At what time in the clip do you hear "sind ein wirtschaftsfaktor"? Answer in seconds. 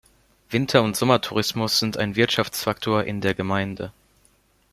1.77-3.03